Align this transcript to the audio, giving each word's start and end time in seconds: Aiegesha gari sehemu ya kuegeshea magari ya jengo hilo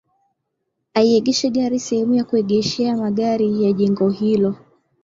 Aiegesha 0.93 1.49
gari 1.49 1.79
sehemu 1.79 2.13
ya 2.15 2.23
kuegeshea 2.23 2.97
magari 2.97 3.63
ya 3.63 3.73
jengo 3.73 4.09
hilo 4.09 4.55